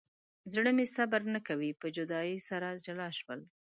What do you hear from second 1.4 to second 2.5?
کوي په جدایۍ